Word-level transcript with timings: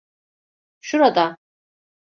Şurada. 0.81 1.37